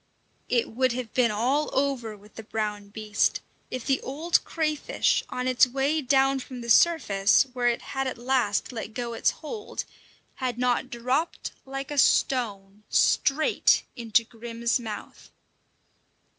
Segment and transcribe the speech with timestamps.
[0.49, 5.47] It would have been all over with the brown beast if the old crayfish, on
[5.47, 9.85] its way down from the surface, where it had at last let go its hold,
[10.37, 15.29] had not dropped like a stone straight into Grim's mouth.